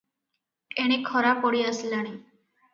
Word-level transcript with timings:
ଏଣେ 0.85 0.97
ଖରା 1.11 1.35
ପଡ଼ି 1.45 1.63
ଆସିଲାଣି। 1.75 2.19